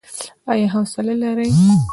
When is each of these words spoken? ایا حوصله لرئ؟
ایا 0.51 0.67
حوصله 0.73 1.13
لرئ؟ 1.21 1.49